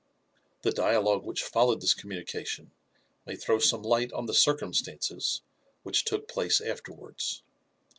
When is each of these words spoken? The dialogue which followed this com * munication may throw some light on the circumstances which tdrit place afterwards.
The 0.63 0.71
dialogue 0.71 1.25
which 1.27 1.43
followed 1.43 1.79
this 1.79 1.93
com 1.93 2.09
* 2.09 2.09
munication 2.09 2.71
may 3.27 3.35
throw 3.35 3.59
some 3.59 3.83
light 3.83 4.11
on 4.13 4.25
the 4.25 4.33
circumstances 4.33 5.43
which 5.83 6.05
tdrit 6.05 6.27
place 6.27 6.59
afterwards. 6.59 7.43